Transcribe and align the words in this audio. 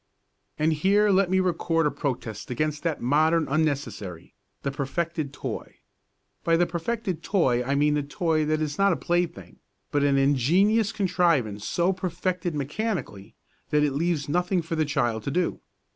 And 0.57 0.73
here 0.73 1.11
let 1.11 1.29
me 1.29 1.39
record 1.39 1.85
a 1.85 1.91
protest 1.91 2.49
against 2.49 2.81
that 2.81 3.03
modern 3.03 3.47
unnecessary, 3.47 4.33
the 4.63 4.71
perfected 4.71 5.31
toy. 5.31 5.75
By 6.43 6.57
the 6.57 6.65
perfected 6.65 7.21
toy 7.21 7.63
I 7.63 7.75
mean 7.75 7.93
the 7.93 8.01
toy 8.01 8.43
that 8.45 8.61
is 8.61 8.79
not 8.79 8.93
a 8.93 8.95
plaything, 8.95 9.59
but 9.91 10.03
an 10.03 10.17
ingenious 10.17 10.91
contrivance 10.91 11.67
so 11.67 11.93
perfected 11.93 12.55
mechanically 12.55 13.35
that 13.69 13.83
it 13.83 13.91
leaves 13.91 14.27
nothing 14.27 14.63
for 14.63 14.75
the 14.75 14.85
child 14.85 15.21
to 15.21 15.29
do. 15.29 15.61